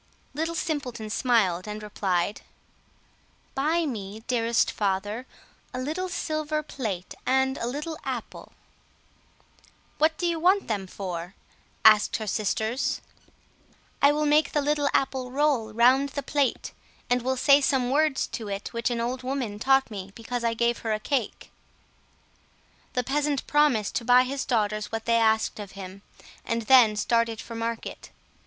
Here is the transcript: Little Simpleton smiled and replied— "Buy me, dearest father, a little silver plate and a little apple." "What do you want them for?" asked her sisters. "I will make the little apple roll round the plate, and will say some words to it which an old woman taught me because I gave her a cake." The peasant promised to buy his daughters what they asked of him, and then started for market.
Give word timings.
Little 0.33 0.55
Simpleton 0.55 1.11
smiled 1.11 1.67
and 1.67 1.83
replied— 1.83 2.41
"Buy 3.53 3.85
me, 3.85 4.21
dearest 4.21 4.71
father, 4.71 5.27
a 5.75 5.79
little 5.79 6.09
silver 6.09 6.63
plate 6.63 7.13
and 7.23 7.55
a 7.59 7.67
little 7.67 7.99
apple." 8.03 8.53
"What 9.99 10.17
do 10.17 10.25
you 10.25 10.39
want 10.39 10.67
them 10.67 10.87
for?" 10.87 11.35
asked 11.85 12.15
her 12.15 12.25
sisters. 12.25 12.99
"I 14.01 14.11
will 14.11 14.25
make 14.25 14.53
the 14.53 14.61
little 14.63 14.89
apple 14.91 15.29
roll 15.31 15.71
round 15.71 16.09
the 16.09 16.23
plate, 16.23 16.71
and 17.07 17.21
will 17.21 17.37
say 17.37 17.61
some 17.61 17.91
words 17.91 18.25
to 18.25 18.47
it 18.47 18.73
which 18.73 18.89
an 18.89 18.99
old 19.01 19.21
woman 19.21 19.59
taught 19.59 19.91
me 19.91 20.11
because 20.15 20.43
I 20.43 20.55
gave 20.55 20.79
her 20.79 20.93
a 20.93 20.99
cake." 20.99 21.51
The 22.93 23.03
peasant 23.03 23.45
promised 23.45 23.93
to 23.97 24.03
buy 24.05 24.23
his 24.23 24.45
daughters 24.45 24.91
what 24.91 25.05
they 25.05 25.17
asked 25.17 25.59
of 25.59 25.73
him, 25.73 26.01
and 26.43 26.63
then 26.63 26.95
started 26.95 27.39
for 27.39 27.53
market. 27.53 28.09